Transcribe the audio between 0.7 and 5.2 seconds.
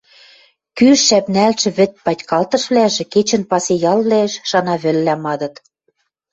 Кӱш шӓпнӓлтшӹ вӹд патькалтышвлӓжӹ кечӹн пасе ялвлӓэш шанавӹллӓ